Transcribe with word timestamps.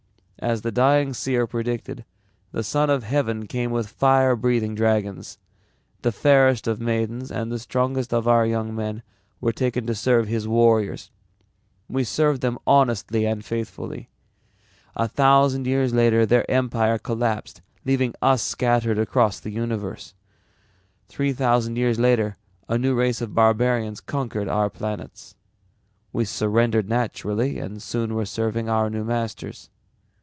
As 0.39 0.63
the 0.63 0.71
dying 0.71 1.13
seer 1.13 1.45
predicted 1.45 2.03
the 2.51 2.63
Son 2.63 2.89
of 2.89 3.03
Heaven 3.03 3.45
came 3.45 3.69
with 3.69 3.87
fire 3.87 4.35
breathing 4.35 4.73
dragons. 4.73 5.37
The 6.01 6.11
fairest 6.11 6.65
of 6.65 6.81
maidens 6.81 7.31
and 7.31 7.51
the 7.51 7.59
strongest 7.59 8.11
of 8.11 8.27
our 8.27 8.43
young 8.43 8.73
men 8.75 9.03
were 9.39 9.51
taken 9.51 9.85
to 9.85 9.93
serve 9.93 10.27
his 10.27 10.47
warriors. 10.47 11.11
We 11.87 12.03
served 12.03 12.41
them 12.41 12.57
honestly 12.65 13.27
and 13.27 13.45
faithfully. 13.45 14.09
A 14.95 15.07
thousand 15.07 15.67
years 15.67 15.93
later 15.93 16.25
their 16.25 16.49
empire 16.49 16.97
collapsed 16.97 17.61
leaving 17.85 18.15
us 18.19 18.41
scattered 18.41 18.97
across 18.97 19.39
the 19.39 19.51
universe. 19.51 20.15
Three 21.07 21.33
thousand 21.33 21.75
years 21.75 21.99
later 21.99 22.35
a 22.67 22.79
new 22.79 22.95
race 22.95 23.21
of 23.21 23.35
barbarians 23.35 24.01
conquered 24.01 24.47
our 24.49 24.71
planets. 24.71 25.35
We 26.11 26.25
surrendered 26.25 26.89
naturally 26.89 27.59
and 27.59 27.79
soon 27.79 28.15
were 28.15 28.25
serving 28.25 28.69
our 28.69 28.89
new 28.89 29.03
masters. 29.03 29.69